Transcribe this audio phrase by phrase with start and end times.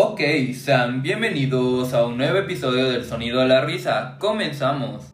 [0.00, 0.20] Ok,
[0.54, 4.16] sean bienvenidos a un nuevo episodio del Sonido de la Risa.
[4.20, 5.12] Comenzamos.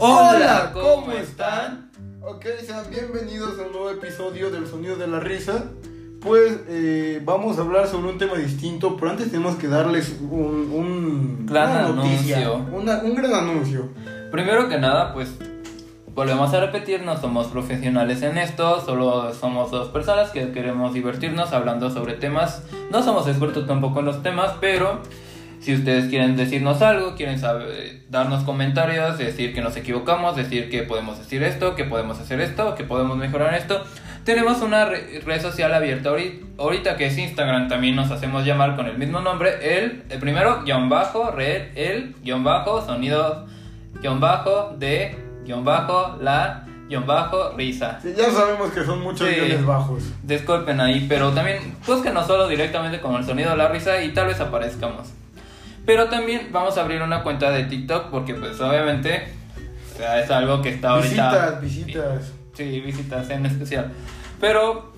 [0.00, 1.92] Hola, ¿cómo están?
[2.20, 5.66] Ok, sean bienvenidos a un nuevo episodio del Sonido de la Risa.
[7.38, 11.70] Vamos a hablar sobre un tema distinto, pero antes tenemos que darles un, un Gran
[11.70, 12.66] una noticia, anuncio.
[12.76, 13.88] una- un gran anuncio.
[14.32, 15.30] Primero que nada, pues
[16.16, 21.52] volvemos a repetir, no somos profesionales en esto, solo somos dos personas que queremos divertirnos
[21.52, 22.64] hablando sobre temas.
[22.90, 24.98] No somos expertos tampoco en los temas, pero
[25.60, 30.82] si ustedes quieren decirnos algo, quieren saber, darnos comentarios, decir que nos equivocamos, decir que
[30.82, 33.84] podemos decir esto, que podemos hacer esto, que podemos mejorar esto,
[34.24, 38.76] tenemos una re- red social abierta ahorita, ahorita que es Instagram, también nos hacemos llamar
[38.76, 43.46] con el mismo nombre, el, el primero, guion bajo, red, el, guion bajo, sonido,
[44.02, 47.98] guion bajo, de, guion bajo, la, guion bajo, risa.
[48.02, 49.34] Sí, ya sabemos que son muchos Sí.
[49.34, 50.02] guiones bajos.
[50.22, 54.26] Disculpen ahí, pero también búsquenos solo directamente con el sonido de la risa y tal
[54.28, 55.08] vez aparezcamos.
[55.88, 59.26] Pero también vamos a abrir una cuenta de TikTok porque pues obviamente
[59.94, 61.60] o sea, es algo que está ahorita...
[61.62, 62.32] Visitas, visitas.
[62.52, 63.90] Sí, visitas en especial.
[64.38, 64.92] Pero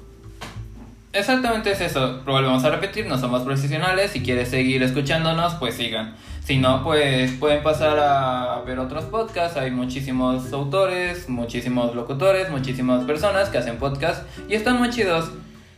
[1.13, 2.23] exactamente es eso.
[2.27, 4.11] Volvemos a repetir, no somos profesionales.
[4.11, 6.17] Si quieres seguir escuchándonos, pues sigan.
[6.45, 9.57] Si no, pues pueden pasar a ver otros podcasts.
[9.57, 15.31] Hay muchísimos autores, muchísimos locutores, muchísimas personas que hacen podcasts y están muy chidos.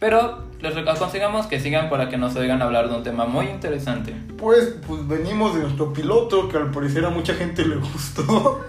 [0.03, 4.12] Pero les aconsejamos que sigan para que nos oigan hablar de un tema muy interesante.
[4.36, 8.61] Pues, pues venimos de nuestro piloto, que al parecer a mucha gente le gustó.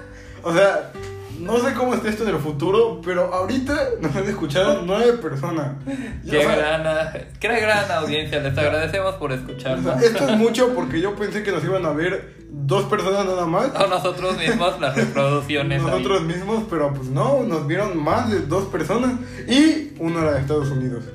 [0.43, 0.91] o sea,
[1.39, 5.71] no sé cómo está esto en el futuro, pero ahorita nos han escuchado nueve personas.
[6.29, 9.99] Qué o sea, gran, qué gran audiencia, les agradecemos por o escucharnos.
[9.99, 13.47] sea, esto es mucho porque yo pensé que nos iban a ver dos personas nada
[13.47, 13.71] más.
[13.73, 15.81] O nosotros mismos las reproducciones.
[15.81, 15.89] ahí.
[15.89, 19.13] Nosotros mismos, pero pues no, nos vieron más de dos personas
[19.47, 21.05] y uno era de Estados Unidos.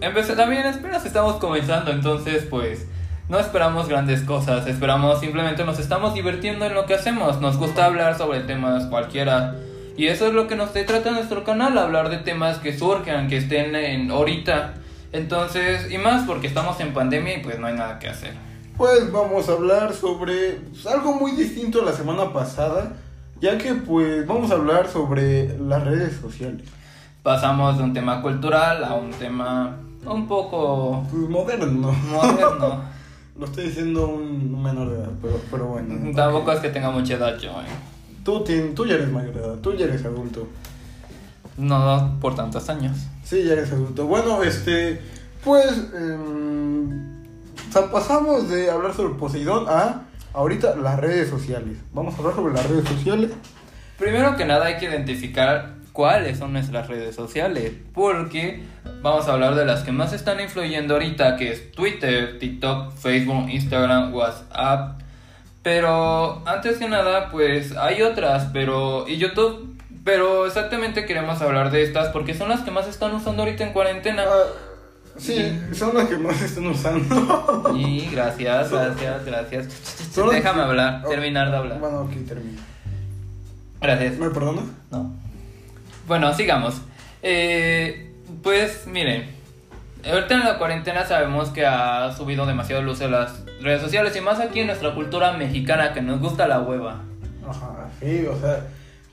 [0.00, 2.86] Empecé también, apenas estamos comenzando, entonces pues
[3.28, 7.84] no esperamos grandes cosas, esperamos simplemente nos estamos divirtiendo en lo que hacemos, nos gusta
[7.84, 9.56] hablar sobre temas cualquiera
[9.96, 13.38] y eso es lo que nos trata nuestro canal, hablar de temas que surjan, que
[13.38, 14.74] estén en ahorita,
[15.12, 18.34] entonces y más porque estamos en pandemia y pues no hay nada que hacer.
[18.76, 22.92] Pues vamos a hablar sobre pues, algo muy distinto a la semana pasada,
[23.40, 26.64] ya que pues vamos a hablar sobre las redes sociales.
[27.24, 29.76] Pasamos de un tema cultural a un tema
[30.12, 31.92] un poco Pues moderno.
[31.92, 32.82] moderno.
[33.38, 35.94] Lo estoy diciendo un menor de edad, pero, pero bueno.
[36.16, 37.66] Tampoco es que tenga mucha edad yo, eh.
[38.24, 40.46] Tú, tien- tú ya eres mayor de edad, tú ya eres adulto.
[41.56, 42.96] no por tantos años.
[43.24, 44.06] Sí, ya eres adulto.
[44.06, 45.00] Bueno, este,
[45.44, 45.66] pues,
[47.68, 50.02] o sea, pasamos de hablar sobre Poseidón a
[50.34, 51.78] ahorita las redes sociales.
[51.92, 53.30] Vamos a hablar sobre las redes sociales.
[53.98, 58.62] Primero que nada hay que identificar cuáles son nuestras redes sociales, porque
[59.02, 63.48] vamos a hablar de las que más están influyendo ahorita, que es Twitter, TikTok, Facebook,
[63.50, 65.00] Instagram, WhatsApp.
[65.64, 71.82] Pero antes que nada, pues hay otras, pero y YouTube, pero exactamente queremos hablar de
[71.82, 74.22] estas porque son las que más están usando ahorita en cuarentena.
[74.24, 74.44] Ah,
[75.16, 77.74] sí, son las que más están usando.
[77.76, 79.66] Y gracias, gracias, gracias.
[80.14, 81.80] Son Déjame que- hablar, Oh, terminar de hablar.
[81.80, 82.60] Bueno, ok, termina.
[83.80, 84.16] Gracias.
[84.16, 84.64] ¿Me perdonas?
[84.92, 85.26] No.
[86.08, 86.80] Bueno, sigamos.
[87.22, 88.10] Eh,
[88.42, 89.26] pues miren,
[90.10, 94.22] ahorita en la cuarentena sabemos que ha subido demasiado luz en las redes sociales y
[94.22, 97.02] más aquí en nuestra cultura mexicana que nos gusta la hueva.
[97.46, 98.66] Ajá, sí, o sea,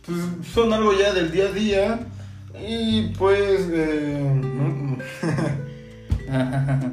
[0.06, 0.20] pues
[0.54, 2.00] son algo ya del día a día.
[2.66, 3.68] Y pues.
[3.74, 4.42] Eh.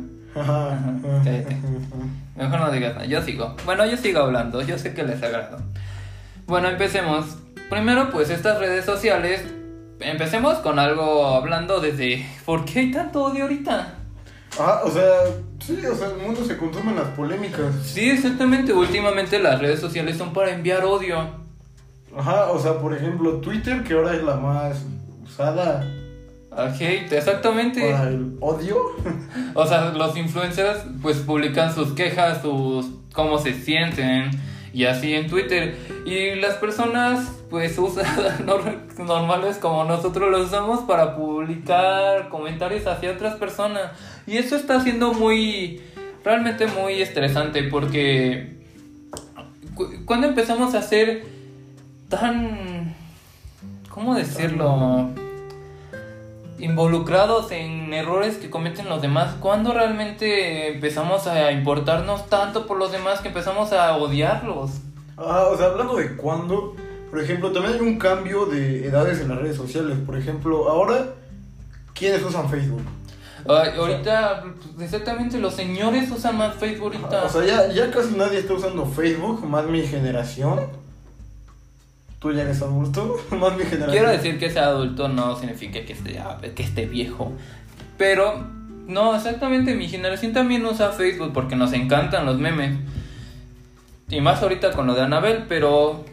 [2.34, 3.54] Mejor no digas nada, yo sigo.
[3.64, 5.58] Bueno, yo sigo hablando, yo sé que les agrado.
[6.46, 7.36] Bueno, empecemos.
[7.70, 9.44] Primero, pues estas redes sociales.
[10.04, 13.98] Empecemos con algo hablando desde ¿por qué hay tanto odio ahorita?
[14.58, 15.04] Ajá, o sea,
[15.60, 17.74] sí, o sea, el mundo se consume en las polémicas.
[17.84, 18.72] Sí, exactamente.
[18.72, 21.18] Últimamente las redes sociales son para enviar odio.
[22.16, 24.84] Ajá, o sea, por ejemplo, Twitter, que ahora es la más
[25.24, 25.82] usada
[26.50, 27.90] A hate, exactamente.
[27.90, 28.76] para el odio.
[29.54, 34.30] O sea, los influencers pues publican sus quejas, sus cómo se sienten
[34.72, 35.76] y así en Twitter.
[36.06, 38.04] Y las personas pues usan
[38.46, 43.92] nor- normales como nosotros los usamos para publicar comentarios hacia otras personas.
[44.26, 45.80] Y eso está siendo muy,
[46.24, 48.56] realmente muy estresante porque
[49.74, 51.24] cu- cuando empezamos a ser
[52.08, 52.94] tan,
[53.90, 55.10] ¿cómo decirlo?
[56.62, 59.34] Involucrados en errores que cometen los demás.
[59.40, 64.70] ¿Cuándo realmente empezamos a importarnos tanto por los demás que empezamos a odiarlos?
[65.16, 66.76] Ah, o sea, hablando de cuándo,
[67.10, 69.98] por ejemplo, también hay un cambio de edades en las redes sociales.
[70.06, 71.14] Por ejemplo, ahora,
[71.94, 72.82] ¿quiénes usan Facebook?
[73.44, 74.44] Ahorita,
[74.80, 77.24] exactamente, los señores usan más Facebook ahorita.
[77.24, 80.60] O sea, ya, ya casi nadie está usando Facebook, más mi generación.
[82.22, 83.90] Tú ya eres adulto, más mi generación.
[83.90, 86.20] Quiero decir que sea adulto no significa que esté,
[86.54, 87.32] que esté viejo.
[87.98, 88.46] Pero,
[88.86, 92.78] no, exactamente, mi generación también usa Facebook porque nos encantan los memes.
[94.08, 96.04] Y más ahorita con lo de Anabel, pero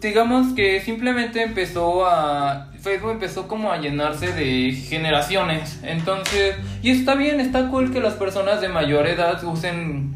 [0.00, 5.78] digamos que simplemente empezó a Facebook empezó como a llenarse de generaciones.
[5.84, 10.12] Entonces, y está bien, está cool que las personas de mayor edad usen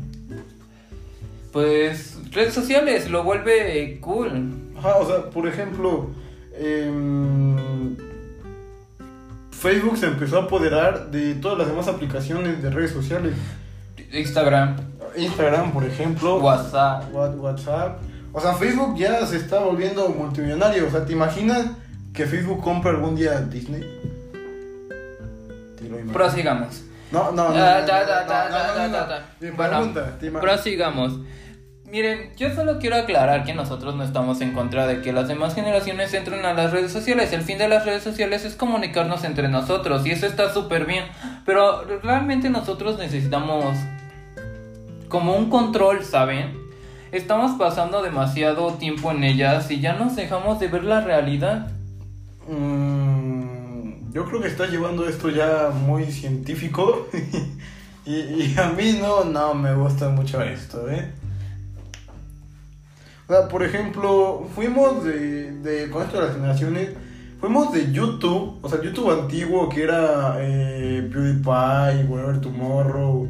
[1.53, 4.73] pues redes sociales, lo vuelve cool.
[4.79, 6.11] Ajá, o sea, por ejemplo,
[6.59, 7.97] em,
[9.51, 13.35] Facebook se empezó a apoderar de todas las demás aplicaciones de redes sociales.
[14.13, 14.77] Instagram.
[15.17, 16.39] Instagram, por ejemplo.
[16.39, 17.13] WhatsApp.
[17.13, 17.99] WhatsApp.
[18.33, 20.87] O sea, Facebook ya se está volviendo multimillonario.
[20.87, 21.67] O sea, ¿te imaginas
[22.13, 23.81] que Facebook compra algún día Disney?
[25.79, 26.83] Te lo Prosigamos.
[27.11, 27.55] No, no, no.
[29.57, 29.95] Bueno,
[30.41, 31.21] prosigamos.
[31.89, 35.55] Miren, yo solo quiero aclarar que nosotros no estamos en contra de que las demás
[35.55, 37.33] generaciones entren a las redes sociales.
[37.33, 41.05] El fin de las redes sociales es comunicarnos entre nosotros y eso está súper bien.
[41.45, 43.77] Pero realmente nosotros necesitamos
[45.09, 46.59] como un control, ¿saben?
[47.13, 51.71] Estamos pasando demasiado tiempo en ellas y ya nos dejamos de ver la realidad.
[52.49, 57.07] Mm, yo creo que está llevando esto ya muy científico
[58.05, 61.13] y, y a mí no, no me gusta mucho esto, ¿eh?
[63.29, 66.91] O sea, por ejemplo, fuimos de, de, con esto de las generaciones,
[67.41, 73.29] fuimos de YouTube, o sea, YouTube antiguo que era eh, PewDiePie, Whatever Tomorrow,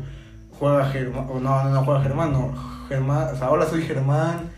[0.59, 2.55] juega Germán, no, no, no juega Germán, no,
[2.89, 4.51] Germán, o sea, ahora soy Germán,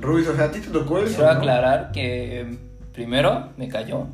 [0.00, 1.16] Ruiz, o sea, a ti te tocó eso.
[1.16, 2.58] Quiero aclarar que
[2.92, 4.08] primero me cayó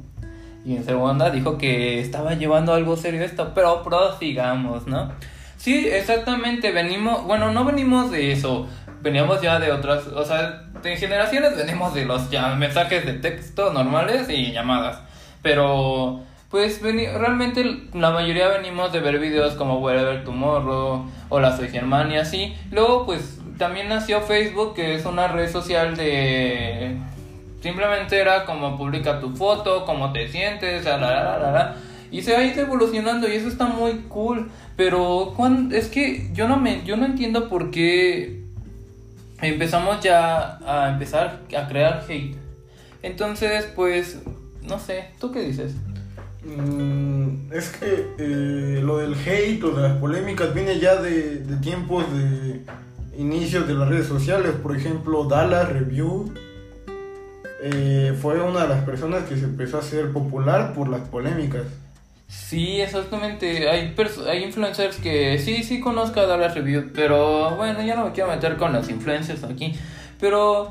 [0.64, 5.12] y en segunda dijo que estaba llevando algo serio esto, pero prosigamos, ¿no?
[5.56, 8.66] Sí, exactamente, venimos, bueno, no venimos de eso,
[9.00, 13.72] veníamos ya de otras, o sea, en generaciones venimos de los ya mensajes de texto
[13.72, 15.00] normales y llamadas,
[15.42, 16.20] pero
[16.50, 17.64] pues realmente
[17.94, 22.56] la mayoría venimos de ver videos como Wherever Tomorrow o La Soy Germán y así.
[22.72, 26.96] Luego pues también nació Facebook que es una red social de
[27.60, 31.76] simplemente era como publica tu foto, cómo te sientes, la, la, la, la,
[32.10, 35.34] y se ha ido evolucionando y eso está muy cool, pero
[35.70, 38.40] es que yo no me yo no entiendo por qué
[39.42, 42.36] empezamos ya a empezar a crear hate.
[43.02, 44.20] Entonces, pues,
[44.62, 45.74] no sé, ¿tú qué dices?
[46.44, 51.56] Mm, es que eh, lo del hate o de las polémicas viene ya de, de,
[51.56, 52.64] tiempos de
[53.16, 54.52] inicios de las redes sociales.
[54.62, 56.32] Por ejemplo, Dallas Review
[57.62, 61.64] eh, fue una de las personas que se empezó a hacer popular por las polémicas.
[62.30, 63.68] Sí, exactamente.
[63.68, 63.92] Hay,
[64.28, 68.30] hay influencers que sí, sí conozco a Dallas Review, pero bueno, ya no me quiero
[68.30, 69.74] meter con los influencers aquí.
[70.20, 70.70] Pero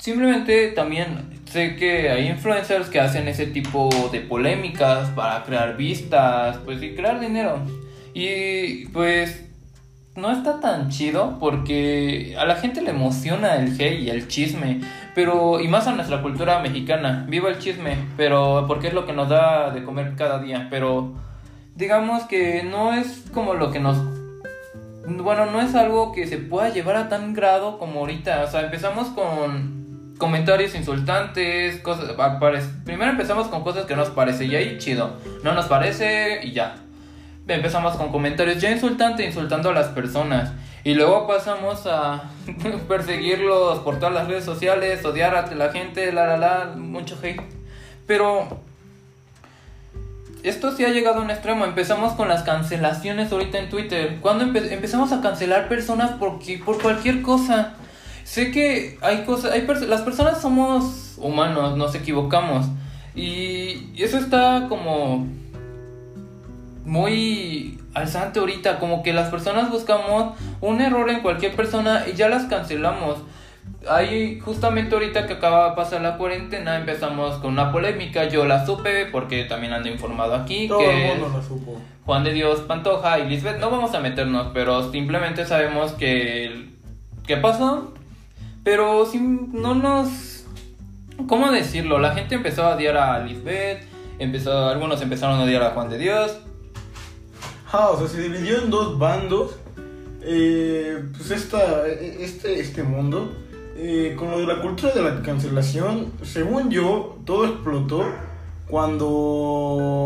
[0.00, 6.58] simplemente también sé que hay influencers que hacen ese tipo de polémicas para crear vistas,
[6.64, 7.60] pues y crear dinero.
[8.12, 9.44] Y pues
[10.16, 14.80] no está tan chido porque a la gente le emociona el hate y el chisme,
[15.20, 19.12] pero y más a nuestra cultura mexicana, viva el chisme, pero porque es lo que
[19.12, 21.12] nos da de comer cada día, pero
[21.74, 23.98] digamos que no es como lo que nos
[25.06, 28.62] bueno, no es algo que se pueda llevar a tan grado como ahorita, o sea,
[28.62, 32.14] empezamos con comentarios insultantes, cosas
[32.86, 36.76] primero empezamos con cosas que nos parece y ahí chido, no nos parece y ya
[37.46, 40.52] empezamos con comentarios ya insultantes, insultando a las personas.
[40.82, 42.30] Y luego pasamos a
[42.88, 47.42] perseguirlos por todas las redes sociales, odiar a la gente, la la la, mucho hate.
[48.06, 48.60] Pero
[50.42, 51.64] esto sí ha llegado a un extremo.
[51.64, 54.18] Empezamos con las cancelaciones ahorita en Twitter.
[54.20, 57.74] Cuando empezamos a cancelar personas por, por cualquier cosa.
[58.24, 62.66] Sé que hay cosas, hay las personas somos humanos, nos equivocamos.
[63.14, 65.26] Y eso está como
[66.84, 72.28] muy alzante ahorita, como que las personas buscamos un error en cualquier persona y ya
[72.28, 73.18] las cancelamos.
[73.88, 78.66] Ahí justamente ahorita que acaba de pasar la cuarentena empezamos con una polémica, yo la
[78.66, 81.20] supe porque también ando informado aquí que
[82.04, 86.68] Juan de Dios Pantoja y Lisbeth, no vamos a meternos, pero simplemente sabemos que
[87.26, 87.94] qué pasó,
[88.64, 90.44] pero si no nos
[91.26, 91.98] ¿cómo decirlo?
[91.98, 95.98] La gente empezó a odiar a Lisbeth empezó, algunos empezaron a odiar a Juan de
[95.98, 96.38] Dios.
[97.72, 99.56] Ah, o sea, se dividió en dos bandos.
[100.22, 103.30] Eh, pues esta, este, este mundo,
[103.76, 108.04] eh, con lo de la cultura de la cancelación, según yo, todo explotó
[108.66, 110.00] cuando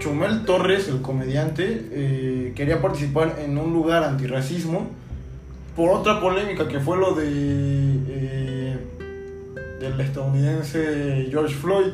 [0.00, 4.88] Chumel Torres, el comediante, eh, quería participar en un lugar antirracismo
[5.76, 8.76] por otra polémica que fue lo de
[9.80, 11.92] del estadounidense George Floyd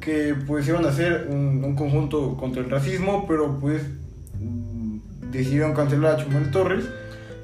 [0.00, 3.82] que pues iban a hacer un, un conjunto contra el racismo pero pues
[4.40, 4.98] mm,
[5.30, 6.84] decidieron cancelar a Chumel Torres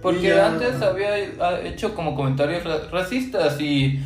[0.03, 4.01] Porque ya- antes había ha- hecho como comentarios ra- racistas y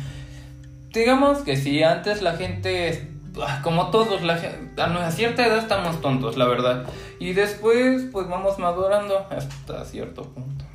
[0.93, 3.07] digamos que sí, antes la gente,
[3.45, 6.85] ah, como todos, la, gen- a nu- a cierta edad estamos tontos, la verdad.
[7.19, 10.65] Y después pues vamos madurando hasta cierto punto.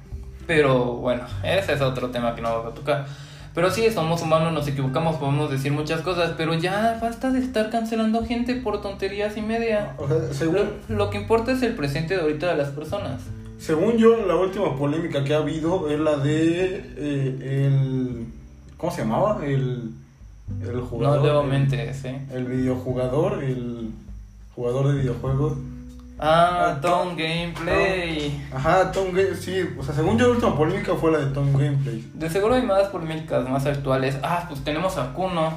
[0.47, 3.07] Pero bueno, ese es otro tema que no vamos a tocar.
[3.55, 7.69] Pero sí, somos humanos, nos equivocamos, podemos decir muchas cosas, pero ya basta de estar
[7.71, 9.95] cancelando gente por tonterías y media.
[9.99, 10.57] o sea, según,
[10.89, 13.21] Lo, lo que importa es el presente de ahorita de las personas.
[13.59, 18.27] según yo la última polémica que ha habido es la de eh, el
[18.79, 19.45] ¿cómo se llamaba?
[19.45, 19.93] el
[20.63, 22.21] el jugador No debo ¿eh?
[22.35, 23.91] el videojugador el
[24.55, 25.55] jugador de videojuegos
[26.19, 28.41] Ah, Ah, Tom Gameplay.
[28.55, 31.53] Ajá, Tom Ga- sí, o sea, según yo la última polémica fue la de Tom
[31.53, 32.05] Gameplay.
[32.15, 34.17] De seguro hay más polémicas más actuales.
[34.23, 35.53] Ah, pues tenemos a Kuno.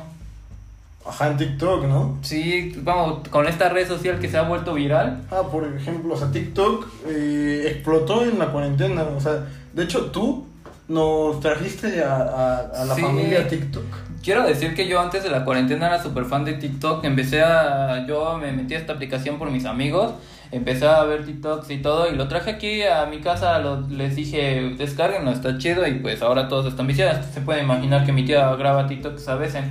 [1.07, 2.17] Ajá, en TikTok, ¿no?
[2.23, 5.21] Sí, vamos, con esta red social que se ha vuelto viral.
[5.29, 10.05] Ah, por ejemplo, o sea, TikTok eh, explotó en la cuarentena, o sea, de hecho
[10.07, 10.47] tú
[10.87, 13.01] nos trajiste a, a, a la Sí.
[13.03, 13.83] familia TikTok.
[14.23, 17.03] Quiero decir que yo antes de la cuarentena era súper fan de TikTok.
[17.05, 18.07] Empecé a.
[18.07, 20.13] Yo me metí a esta aplicación por mis amigos.
[20.51, 22.09] Empecé a ver TikToks y todo.
[22.11, 23.59] Y lo traje aquí a mi casa.
[23.59, 25.85] lo- les dije, descarguenlo, está chido.
[25.87, 27.25] Y pues ahora todos están viciados.
[27.33, 29.63] Se puede imaginar que mi tía graba TikToks a veces.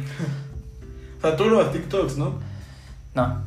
[1.19, 2.35] O sea, tú grabas TikToks, ¿no?
[3.15, 3.43] No.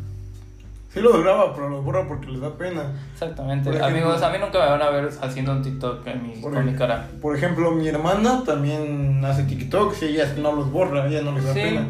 [0.94, 2.82] Sí los graba, pero los borra porque les da pena.
[3.14, 3.70] Exactamente.
[3.70, 6.66] Ejemplo- Amigos, a mí nunca me van a ver haciendo un TikTok en mi, con
[6.66, 7.08] mi cara.
[7.22, 11.44] Por ejemplo, mi hermana también hace TikToks y ella no los borra, ella no les
[11.46, 11.60] da Sí.
[11.60, 11.88] pena.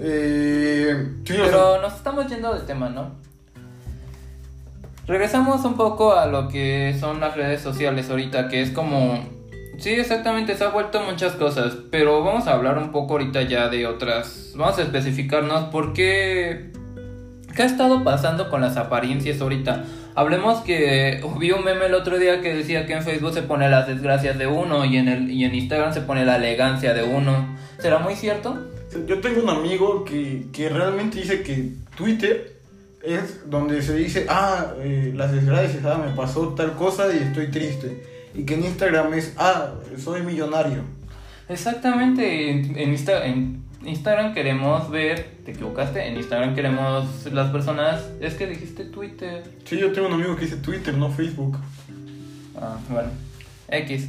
[0.00, 3.12] Eh, sí, o sea, Pero nos estamos yendo del tema, ¿no?
[5.08, 9.26] Regresamos un poco a lo que son las redes sociales ahorita, que es como...
[9.78, 13.70] Sí, exactamente, se ha vuelto muchas cosas, pero vamos a hablar un poco ahorita ya
[13.70, 14.52] de otras...
[14.54, 16.72] Vamos a especificarnos por qué...
[17.56, 19.82] ¿Qué ha estado pasando con las apariencias ahorita?
[20.14, 23.70] Hablemos que vi un meme el otro día que decía que en Facebook se pone
[23.70, 27.04] las desgracias de uno y en, el, y en Instagram se pone la elegancia de
[27.04, 27.56] uno.
[27.78, 28.58] ¿Será muy cierto?
[29.06, 32.57] Yo tengo un amigo que, que realmente dice que Twitter
[33.02, 37.48] es donde se dice, ah, eh, las desgracias, ah, me pasó tal cosa y estoy
[37.48, 38.04] triste.
[38.34, 40.82] Y que en Instagram es, ah, soy millonario.
[41.48, 48.04] Exactamente, en, en Insta- en Instagram queremos ver, te equivocaste, en Instagram queremos las personas,
[48.20, 49.44] es que dijiste Twitter.
[49.64, 51.56] Sí, yo tengo un amigo que dice Twitter, no Facebook.
[52.60, 53.08] Ah, bueno,
[53.68, 54.08] X.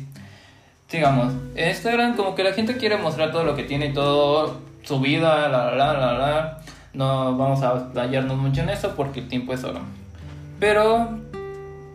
[0.87, 4.59] Sigamos, en Instagram como que la gente quiere mostrar todo lo que tiene y todo
[4.83, 6.58] su vida, la la la la la.
[6.93, 9.79] No vamos a hallarnos mucho en eso porque el tiempo es oro.
[10.59, 11.19] Pero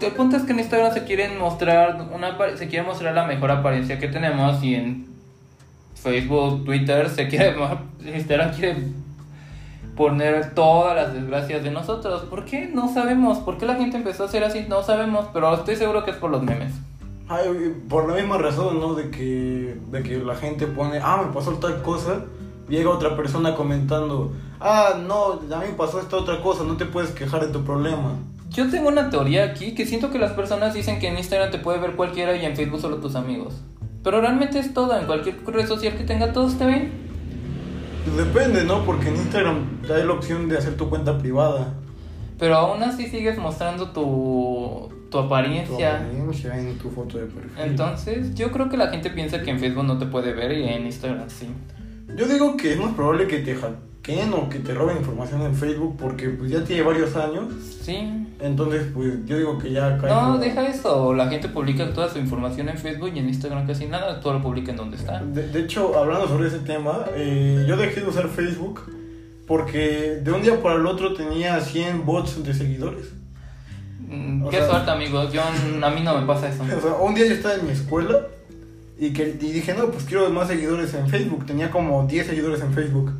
[0.00, 3.50] el punto es que en Instagram se quieren mostrar una se quiere mostrar la mejor
[3.50, 5.06] apariencia que tenemos y en
[5.94, 7.56] Facebook, Twitter se quiere
[8.04, 8.76] Instagram quiere
[9.96, 12.22] poner todas las desgracias de nosotros.
[12.22, 12.66] ¿Por qué?
[12.66, 13.38] No sabemos.
[13.38, 14.66] ¿Por qué la gente empezó a hacer así?
[14.68, 16.72] No sabemos, pero estoy seguro que es por los memes.
[17.28, 18.94] Ay, por la misma razón, ¿no?
[18.94, 22.22] De que, de que la gente pone, ah, me pasó tal cosa.
[22.68, 27.10] Llega otra persona comentando, ah, no, a mí pasó esta otra cosa, no te puedes
[27.10, 28.12] quejar de tu problema.
[28.50, 31.58] Yo tengo una teoría aquí que siento que las personas dicen que en Instagram te
[31.58, 33.54] puede ver cualquiera y en Facebook solo tus amigos.
[34.02, 36.92] Pero realmente es todo, en cualquier red social que tenga todos te ven.
[38.16, 38.84] Depende, ¿no?
[38.84, 41.72] Porque en Instagram te da la opción de hacer tu cuenta privada.
[42.38, 45.96] Pero aún así sigues mostrando tu, tu Tu apariencia.
[45.96, 47.50] apariencia en tu foto de perfil.
[47.58, 50.68] Entonces, yo creo que la gente piensa que en Facebook no te puede ver y
[50.68, 51.48] en Instagram sí.
[52.16, 55.54] Yo digo que es más probable que te hackeen o que te roben información en
[55.54, 57.52] Facebook porque pues ya tiene varios años.
[57.82, 58.20] Sí.
[58.40, 61.14] Entonces, pues yo digo que ya cae No, deja eso.
[61.14, 64.20] La gente publica toda su información en Facebook y en Instagram casi nada.
[64.20, 65.20] Todo lo publica en donde está.
[65.22, 68.80] De, de hecho, hablando sobre ese tema, eh, yo dejé de usar Facebook
[69.46, 73.12] porque de un día para el otro tenía 100 bots de seguidores.
[74.06, 75.32] Mm, Qué sea- suerte, amigos.
[75.32, 76.62] Yo, a mí no me pasa eso.
[76.76, 78.20] O sea, un día yo estaba en mi escuela
[78.98, 81.46] y, que, y dije, no, pues quiero más seguidores en Facebook.
[81.46, 83.12] Tenía como 10 seguidores en Facebook.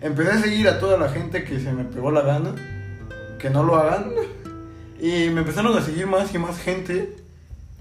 [0.00, 2.54] Empecé a seguir a toda la gente que se me pegó la gana,
[3.38, 4.12] que no lo hagan.
[5.00, 7.16] Y me empezaron a seguir más y más gente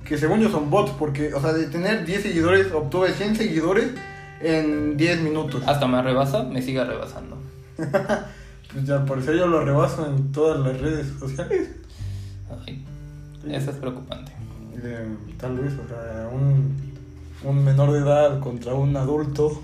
[0.05, 3.91] que según yo son bots, porque, o sea, de tener 10 seguidores, obtuve 100 seguidores
[4.41, 5.63] en 10 minutos.
[5.67, 7.37] Hasta me rebasa, me sigue rebasando.
[7.77, 11.69] pues al parecer yo lo rebaso en todas las redes sociales.
[12.65, 12.83] Ay,
[13.47, 14.31] eso es preocupante.
[14.83, 16.75] Eh, tal vez, o sea, un,
[17.43, 19.61] un menor de edad contra un adulto.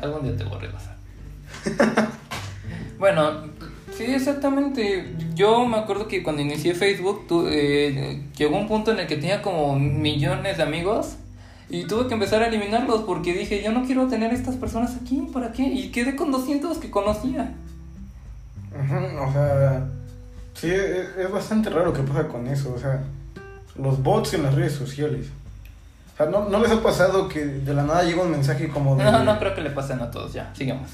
[0.00, 0.96] Algún día te voy a rebasar.
[2.98, 3.32] bueno,
[3.96, 5.14] sí, exactamente.
[5.34, 9.16] Yo me acuerdo que cuando inicié Facebook, tu- eh, llegó un punto en el que
[9.16, 11.16] tenía como millones de amigos.
[11.72, 15.28] Y tuve que empezar a eliminarlos porque dije, yo no quiero tener estas personas aquí,
[15.32, 15.62] ¿para qué?
[15.62, 17.54] Y quedé con 200 que conocía.
[18.72, 19.86] Ujú, o sea,
[20.54, 22.74] sí, es, es bastante raro lo que pasa con eso.
[22.74, 23.04] O sea,
[23.76, 25.26] los bots en las redes sociales.
[26.20, 29.04] Sea, ¿no, no les ha pasado que de la nada llega un mensaje como de...
[29.04, 30.50] No, no creo que le pasen a todos ya.
[30.54, 30.90] Sigamos.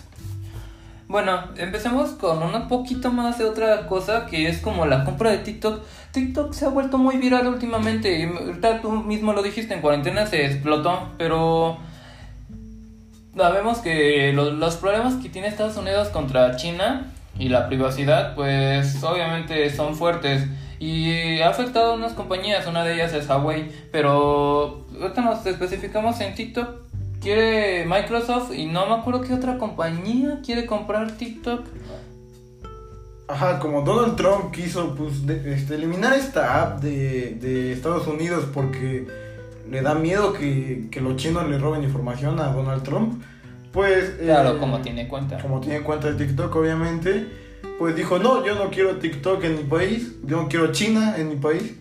[1.08, 5.38] Bueno, empecemos con un poquito más de otra cosa que es como la compra de
[5.38, 5.82] TikTok.
[6.12, 8.24] TikTok se ha vuelto muy viral últimamente.
[8.24, 11.78] Ahorita tú mismo lo dijiste, en cuarentena se explotó, pero
[13.36, 19.02] sabemos que los, los problemas que tiene Estados Unidos contra China y la privacidad, pues
[19.02, 20.46] obviamente son fuertes.
[20.78, 26.20] Y ha afectado a unas compañías, una de ellas es Huawei, pero ahorita nos especificamos
[26.20, 26.68] en TikTok.
[27.20, 31.66] Quiere Microsoft y no me acuerdo qué otra compañía quiere comprar TikTok.
[33.28, 38.44] Ajá, como Donald Trump quiso pues, de- este, eliminar esta app de, de Estados Unidos
[38.54, 39.08] porque
[39.68, 43.20] le da miedo que, que los chinos le roben información a Donald Trump,
[43.72, 44.10] pues...
[44.20, 45.38] Claro, eh, como tiene cuenta.
[45.38, 47.26] Como tiene cuenta de TikTok, obviamente,
[47.80, 51.28] pues dijo, no, yo no quiero TikTok en mi país, yo no quiero China en
[51.30, 51.74] mi país.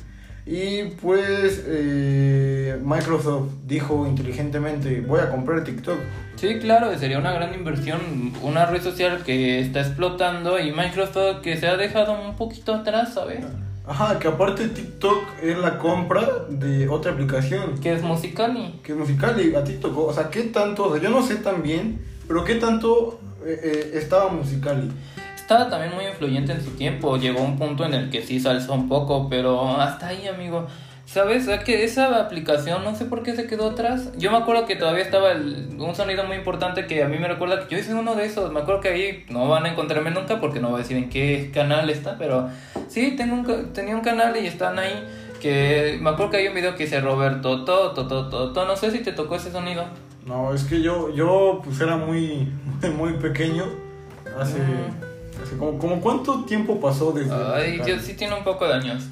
[0.45, 5.97] Y pues eh, Microsoft dijo inteligentemente, voy a comprar TikTok.
[6.35, 7.99] Sí, claro, sería una gran inversión,
[8.43, 13.15] una red social que está explotando y Microsoft que se ha dejado un poquito atrás,
[13.15, 13.43] ¿sabes?
[13.87, 17.79] Ajá, que aparte TikTok es la compra de otra aplicación.
[17.79, 18.79] Que es Musicali.
[18.83, 20.87] que es musical y a TikTok, o sea, ¿qué tanto?
[20.87, 24.91] O sea, yo no sé tan bien, pero ¿qué tanto eh, eh, estaba Musicali?
[25.45, 28.49] Estaba también muy influyente en su tiempo, llegó un punto en el que sí se
[28.49, 30.65] alzó un poco, pero hasta ahí, amigo.
[31.05, 31.47] ¿Sabes?
[31.47, 34.09] Es que esa aplicación no sé por qué se quedó atrás.
[34.17, 37.27] Yo me acuerdo que todavía estaba el- un sonido muy importante que a mí me
[37.27, 38.51] recuerda que yo hice uno de esos.
[38.51, 41.11] Me acuerdo que ahí no van a encontrarme nunca porque no voy a decir en
[41.11, 42.49] qué canal está, pero
[42.87, 44.93] sí, tengo un, tenía un canal y están ahí.
[45.39, 48.65] Que me acuerdo que hay un video que dice Roberto, to, to, to, to, to.
[48.65, 49.83] No sé si te tocó ese sonido.
[50.25, 52.51] No, es que yo, yo pues era muy,
[52.97, 53.65] muy pequeño,
[54.41, 55.14] hace, Mm.
[55.57, 57.33] Como, como cuánto tiempo pasó desde...
[57.33, 59.03] Ay, yo sí tiene un poco de años.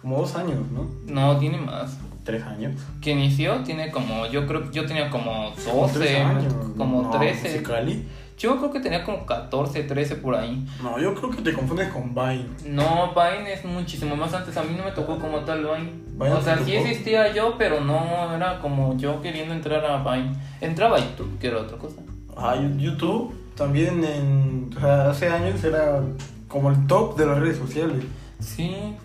[0.00, 0.86] Como dos años, ¿no?
[1.06, 1.98] No, tiene más.
[2.24, 2.80] Tres años.
[3.00, 6.54] que inició tiene como, yo creo que yo tenía como Como 12, tres años.
[6.76, 7.48] como No, 13.
[7.48, 8.08] Musicali.
[8.38, 10.64] Yo creo que tenía como 14, 13 por ahí.
[10.82, 12.46] No, yo creo que te confundes con Vine.
[12.66, 14.56] No, Vine es muchísimo más antes.
[14.56, 15.92] A mí no me tocó como tal Vine.
[16.12, 20.32] Vine o sea, sí existía yo, pero no era como yo queriendo entrar a Vine.
[20.60, 22.02] Entraba a YouTube, que era otra cosa.
[22.36, 26.00] Ah, YouTube también en, o sea, hace años era
[26.48, 28.02] como el top de las redes sociales.
[28.40, 28.96] Sí.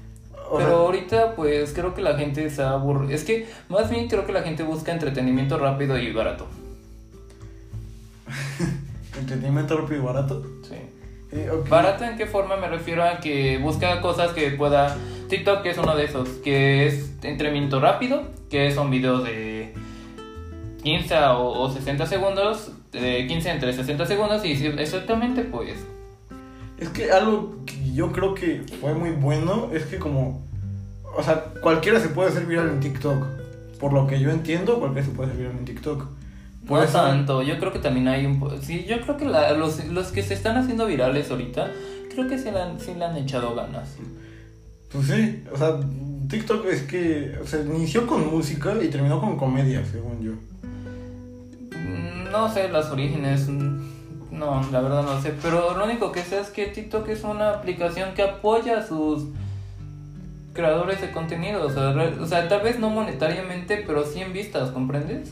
[0.50, 3.14] O pero sea, ahorita pues creo que la gente se aburre.
[3.14, 6.48] Es que más bien creo que la gente busca entretenimiento rápido y barato.
[9.20, 10.44] entretenimiento rápido y barato.
[10.64, 10.76] Sí.
[11.34, 11.52] Eh.
[11.70, 14.98] ¿Barato en qué forma me refiero a que busca cosas que pueda...
[15.30, 19.74] TikTok es uno de esos, que es entretenimiento rápido, que son videos de
[20.88, 25.76] 15 o, o 60 segundos, de 15 entre 60 segundos y exactamente pues...
[26.80, 30.46] Es que algo que yo creo que fue muy bueno es que como,
[31.18, 33.26] o sea, cualquiera se puede hacer viral en TikTok.
[33.80, 36.06] Por lo que yo entiendo, cualquiera se puede hacer viral en TikTok.
[36.68, 38.40] Por No eso- tanto, yo creo que también hay un...
[38.62, 41.72] Sí, yo creo que la- los, los que se están haciendo virales ahorita,
[42.14, 43.96] creo que sí le han, sí le han echado ganas.
[44.92, 45.80] Pues sí, o sea,
[46.30, 50.32] TikTok es que, o sea, inició con música y terminó con comedia, según yo.
[52.32, 53.80] No sé los orígenes, mm,
[54.32, 57.52] no, la verdad no sé, pero lo único que sé es que TikTok es una
[57.52, 59.26] aplicación que apoya a sus
[60.54, 64.72] creadores de contenido, o sea, o sea, tal vez no monetariamente, pero sí en vistas,
[64.72, 65.32] ¿comprendes?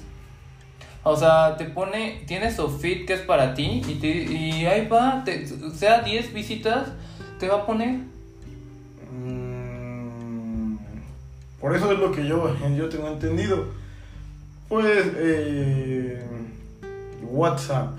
[1.03, 4.87] O sea, te pone, tiene su feed que es para ti y, te- y ahí
[4.87, 6.89] va, te- sea 10 visitas,
[7.39, 7.99] te va a poner.
[9.13, 10.77] Mm,
[11.59, 13.65] por eso es lo que yo, yo tengo entendido.
[14.69, 16.23] Pues, eh,
[17.31, 17.89] WhatsApp.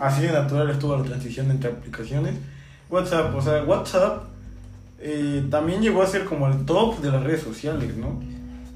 [0.00, 2.34] Así de natural estuvo la transición entre aplicaciones.
[2.90, 4.22] WhatsApp, o sea, WhatsApp
[5.00, 8.20] eh, también llegó a ser como el top de las redes sociales, ¿no?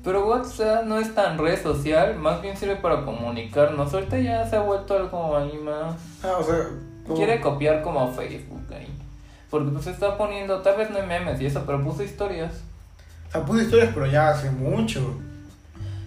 [0.05, 3.95] Pero WhatsApp no es tan red social, más bien sirve para comunicarnos.
[3.95, 5.95] Ahorita ya se ha vuelto algo ahí más...
[6.25, 6.57] Ah, o sea,
[7.07, 8.89] como- Quiere copiar como Facebook ahí.
[9.49, 12.53] Porque pues está poniendo, tal vez no hay memes y eso, pero puso historias.
[13.29, 15.15] o sea, puso historias, pero ya hace mucho.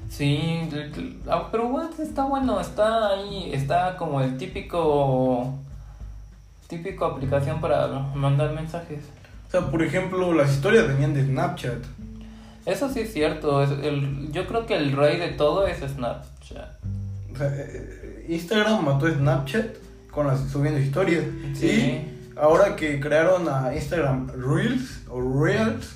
[0.10, 0.70] Sí,
[1.28, 5.54] ah, pero WhatsApp está bueno, está ahí, está como el típico
[6.68, 9.00] típico aplicación para mandar mensajes.
[9.48, 11.84] O sea, por ejemplo, las historias venían de Snapchat.
[12.66, 13.64] Eso sí es cierto.
[13.64, 16.84] Es el, yo creo que el rey de todo es Snapchat.
[17.34, 19.76] O sea, eh, Instagram mató a Snapchat
[20.10, 21.24] con las subiendo historias.
[21.54, 21.68] Sí.
[21.68, 25.96] Y ahora que crearon a Instagram Reels o Reels,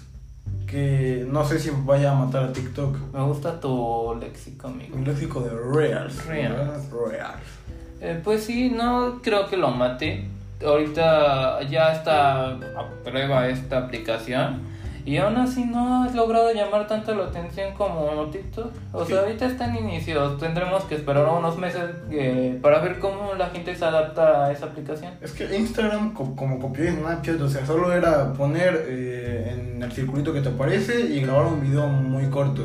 [0.69, 2.95] que no sé si vaya a matar a TikTok.
[3.13, 4.95] Me gusta tu léxico, amigo.
[4.95, 6.25] Un léxico de Reels.
[6.25, 6.91] Reels.
[6.91, 7.59] Reels.
[8.01, 10.25] Eh, pues sí, no creo que lo mate.
[10.65, 14.61] Ahorita ya está a prueba esta aplicación.
[15.05, 18.71] Y aún así no has logrado llamar tanto la atención como TikTok.
[18.93, 20.33] O sea, ahorita está en inicio.
[20.37, 21.81] Tendremos que esperar unos meses
[22.11, 25.13] eh, para ver cómo la gente se adapta a esa aplicación.
[25.21, 29.81] Es que Instagram, co- como copió de Snapchat, o sea, solo era poner eh, en
[29.81, 32.63] el circulito que te aparece y grabar un video muy corto.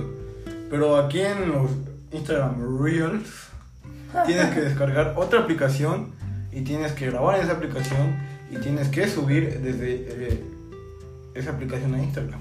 [0.70, 1.70] Pero aquí en los
[2.12, 3.49] Instagram Reels
[4.27, 6.12] tienes que descargar otra aplicación
[6.53, 8.16] y tienes que grabar esa aplicación
[8.51, 10.44] y tienes que subir desde eh,
[11.35, 12.40] esa aplicación a Instagram.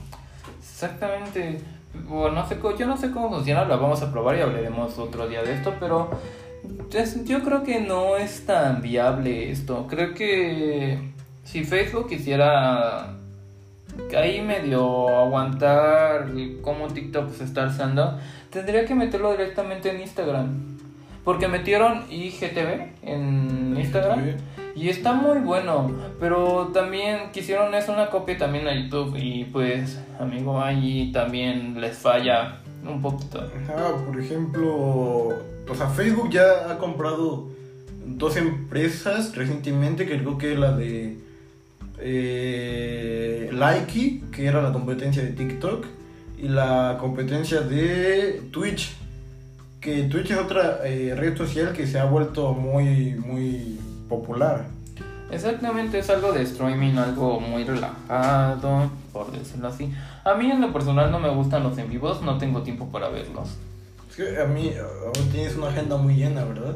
[0.60, 1.60] Exactamente.
[2.08, 5.28] Bueno, no sé, yo no sé cómo funciona, la vamos a probar y hablaremos otro
[5.28, 6.10] día de esto, pero
[6.94, 9.86] es- yo creo que no es tan viable esto.
[9.88, 11.00] Creo que
[11.44, 13.14] si Facebook quisiera
[14.18, 16.28] ahí medio aguantar
[16.64, 18.18] cómo TikTok se está alzando,
[18.50, 20.78] tendría que meterlo directamente en Instagram.
[21.24, 24.20] Porque metieron IGTV en Instagram.
[24.76, 30.00] Y está muy bueno, pero también quisieron es una copia también a YouTube y pues
[30.20, 33.40] amigo ahí también les falla un poquito.
[33.40, 37.50] Ajá, por ejemplo, o sea, Facebook ya ha comprado
[38.06, 41.18] dos empresas recientemente, que creo que la de
[42.00, 43.52] eh,
[44.32, 45.86] que era la competencia de TikTok,
[46.38, 48.96] y la competencia de Twitch,
[49.80, 54.66] que Twitch es otra eh, red social que se ha vuelto muy, muy popular.
[55.32, 59.92] Exactamente, es algo de streaming, algo muy relajado, por decirlo así.
[60.24, 63.10] A mí en lo personal no me gustan los en vivos, no tengo tiempo para
[63.10, 63.50] verlos.
[64.10, 66.76] Es que a mí aún tienes una agenda muy llena, ¿verdad?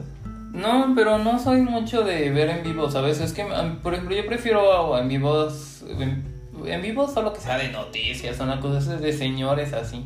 [0.54, 4.16] No, pero no soy mucho de ver en vivos, a veces que, am, por ejemplo,
[4.16, 6.24] yo prefiero en vivos, en,
[6.66, 10.04] en vivos solo que sea de noticias, una cosa de señores así.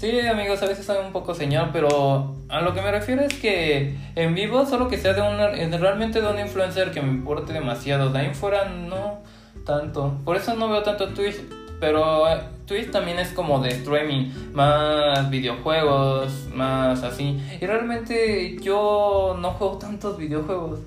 [0.00, 3.34] Sí, amigos, a veces soy un poco señor, pero a lo que me refiero es
[3.34, 5.20] que en vivo solo que sea de
[5.62, 9.18] eh, realmente de un influencer que me importe demasiado, de ahí fuera no
[9.66, 10.16] tanto.
[10.24, 11.36] Por eso no veo tanto Twitch,
[11.80, 17.38] pero eh, Twitch también es como de streaming, más videojuegos, más así.
[17.60, 20.78] Y realmente yo no juego tantos videojuegos.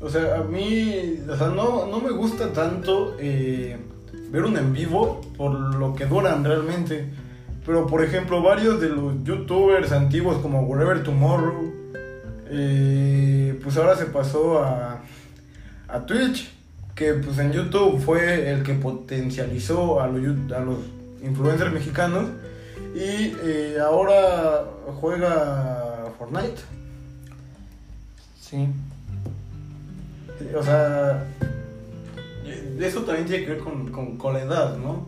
[0.00, 3.76] O sea, a mí, o sea, no, no me gusta tanto eh,
[4.30, 7.04] ver un en vivo por lo que duran realmente.
[7.64, 11.72] Pero, por ejemplo, varios de los youtubers antiguos como Wherever Tomorrow,
[12.48, 15.02] eh, pues ahora se pasó a,
[15.88, 16.50] a Twitch,
[16.94, 20.78] que pues en YouTube fue el que potencializó a los, a los
[21.22, 22.30] influencers mexicanos.
[22.94, 24.64] Y eh, ahora
[25.00, 26.60] juega Fortnite.
[28.40, 28.68] Sí.
[30.58, 31.24] O sea,
[32.80, 35.06] eso también tiene que ver con, con la edad, ¿no?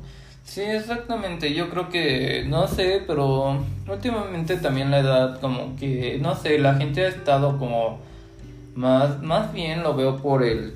[0.53, 1.55] Sí, exactamente.
[1.55, 3.59] Yo creo que, no sé, pero
[3.91, 8.01] últimamente también la edad, como que, no sé, la gente ha estado como
[8.75, 10.75] más, más bien lo veo por el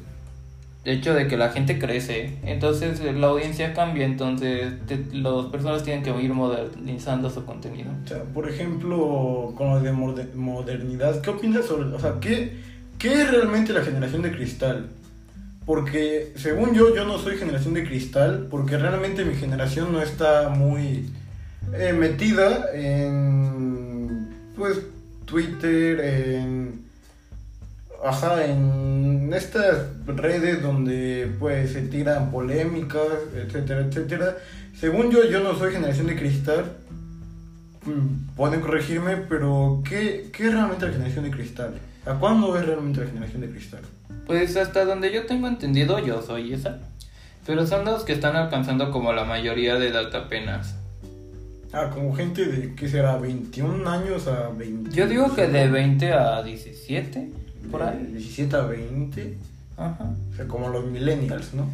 [0.87, 2.39] hecho de que la gente crece.
[2.45, 7.91] Entonces la audiencia cambia, entonces te- las personas tienen que ir modernizando su contenido.
[8.03, 12.57] O sea, por ejemplo, con lo de mode- modernidad, ¿qué opinas sobre, o sea, qué,
[12.99, 14.89] qué es realmente la generación de cristal?
[15.67, 20.49] Porque según yo, yo no soy generación de cristal, porque realmente mi generación no está
[20.49, 21.11] muy
[21.75, 24.81] eh, metida en, pues,
[25.25, 26.87] Twitter, en,
[28.05, 33.03] ajá, en estas redes donde, pues, se tiran polémicas,
[33.35, 34.37] etcétera, etcétera.
[34.79, 36.77] Según yo, yo no soy generación de cristal,
[37.87, 41.75] Mm, pueden corregirme, pero ¿qué, ¿qué es realmente la generación de cristal?
[42.05, 43.81] ¿A cuándo es realmente la generación de cristal?
[44.27, 46.79] Pues hasta donde yo tengo entendido, yo soy esa.
[47.47, 50.75] Pero son los que están alcanzando como la mayoría de edad apenas.
[51.73, 53.17] Ah, como gente de, ¿qué será?
[53.19, 54.91] 21 años a 20.
[54.91, 57.31] Yo digo que de 20 a 17,
[57.71, 58.07] por De ahí.
[58.13, 59.39] 17 a 20.
[59.77, 60.11] Ajá.
[60.33, 61.69] O sea, como los millennials, ¿no?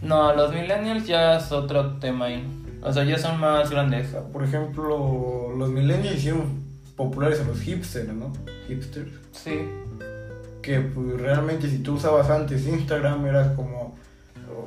[0.00, 2.44] No, los millennials ya es otro tema ahí.
[2.82, 4.10] O sea, ya son más O grandes.
[4.10, 6.62] sea, por ejemplo, los millennials hicieron
[6.96, 8.32] populares a los hipsters, ¿no?
[8.68, 9.10] Hipsters.
[9.32, 9.58] Sí.
[10.68, 13.96] Que pues, realmente si tú usabas antes Instagram eras como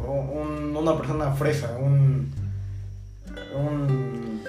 [0.07, 2.33] un- una persona fresa, un...
[3.55, 4.41] un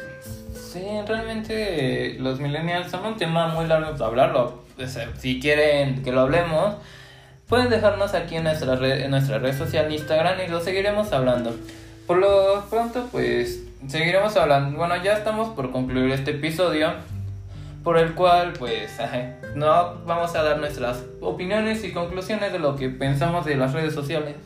[0.54, 4.62] Sí, realmente los millennials son un tema muy largo de hablarlo.
[5.18, 6.76] Si quieren que lo hablemos,
[7.46, 11.54] pueden dejarnos aquí en nuestra red, en nuestra red social Instagram y lo seguiremos hablando.
[12.06, 14.78] Por lo pronto, pues seguiremos hablando.
[14.78, 16.94] Bueno, ya estamos por concluir este episodio,
[17.82, 18.90] por el cual, pues,
[19.54, 23.94] no vamos a dar nuestras opiniones y conclusiones de lo que pensamos de las redes
[23.94, 24.36] sociales.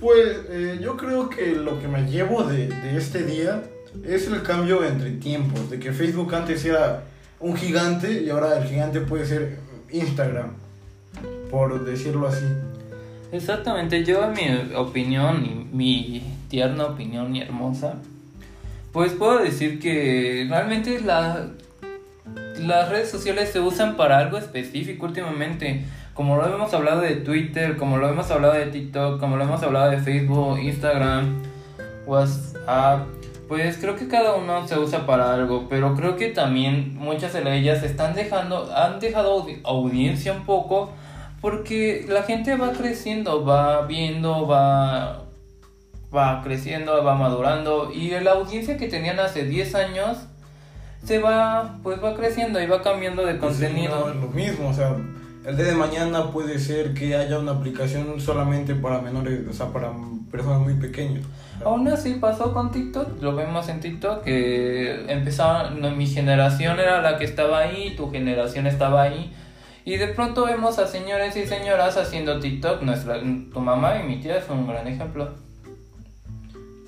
[0.00, 3.62] Pues eh, yo creo que lo que me llevo de, de este día
[4.06, 7.04] es el cambio entre tiempos, de que Facebook antes era
[7.40, 9.58] un gigante y ahora el gigante puede ser
[9.90, 10.50] Instagram,
[11.50, 12.44] por decirlo así.
[13.32, 17.96] Exactamente, yo en mi opinión, y mi tierna opinión y hermosa,
[18.92, 21.50] pues puedo decir que realmente la,
[22.60, 25.84] las redes sociales se usan para algo específico últimamente.
[26.14, 29.62] Como lo hemos hablado de Twitter, como lo hemos hablado de TikTok, como lo hemos
[29.62, 31.42] hablado de Facebook, Instagram,
[32.06, 33.06] WhatsApp,
[33.46, 37.56] pues creo que cada uno se usa para algo, pero creo que también muchas de
[37.56, 40.92] ellas están dejando, han dejado audiencia un poco
[41.40, 45.24] porque la gente va creciendo, va viendo, va,
[46.14, 47.92] va creciendo, va madurando.
[47.92, 50.27] Y la audiencia que tenían hace 10 años
[51.04, 54.14] se va, pues va creciendo y va cambiando de pues contenido.
[54.14, 54.96] lo mismo, o sea,
[55.46, 59.66] el día de mañana puede ser que haya una aplicación solamente para menores, o sea,
[59.68, 59.92] para
[60.30, 61.24] personas muy pequeñas.
[61.64, 67.18] Aún así pasó con TikTok, lo vemos en TikTok, que empezaron, mi generación era la
[67.18, 69.32] que estaba ahí, tu generación estaba ahí
[69.88, 72.82] y de pronto vemos a señores y señoras haciendo TikTok.
[72.82, 75.30] Nuestra, tu mamá y mi tía es un gran ejemplo.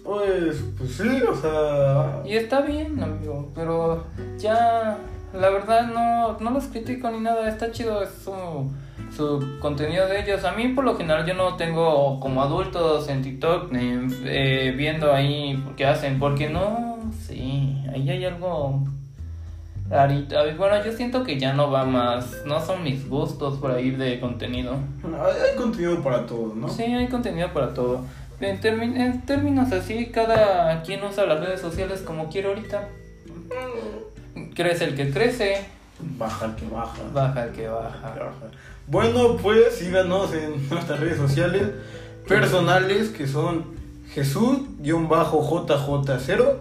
[0.04, 2.22] Pues, pues sí, o sea.
[2.24, 4.04] Y está bien, amigo, pero
[4.38, 4.98] ya,
[5.32, 8.70] la verdad no, no los critico ni nada, está chido su,
[9.14, 10.44] su contenido de ellos.
[10.44, 15.62] A mí por lo general yo no tengo como adultos en TikTok eh, viendo ahí
[15.76, 18.84] qué hacen, porque no, sí, ahí hay algo
[20.56, 24.20] bueno, yo siento que ya no va más, no son mis gustos por ahí de
[24.20, 24.76] contenido.
[25.04, 26.68] Hay, contenido para todo, ¿no?
[26.68, 28.04] Sí, hay contenido para todo.
[28.40, 32.88] En, términos así, cada quien usa las redes sociales como quiere ahorita.
[34.55, 35.66] Crece el que crece.
[36.16, 37.03] Baja el que baja.
[37.12, 38.14] Baja el que baja.
[38.87, 41.68] Bueno, pues síganos en nuestras redes sociales
[42.26, 43.79] personales que son
[44.14, 46.55] Jesús-JJ0,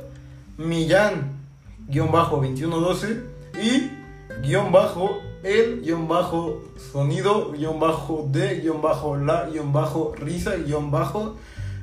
[0.57, 1.39] Millán
[1.87, 3.23] 2112
[3.61, 3.89] y
[4.41, 10.55] guion bajo el guion bajo sonido guion bajo de guion bajo la guion bajo risa
[10.55, 11.37] guion bajo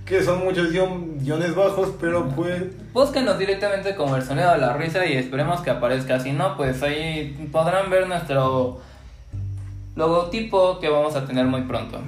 [0.07, 5.05] que son muchos guiones bajos pero pues búsquenos directamente como el sonido de la risa
[5.05, 6.21] y esperemos que aparezca.
[6.21, 8.81] Si no pues ahí podrán ver nuestro
[9.97, 12.01] logotipo que vamos a tener muy pronto.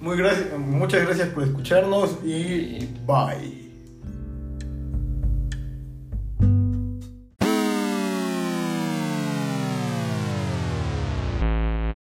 [0.00, 3.63] Muy gracias muchas gracias por escucharnos y bye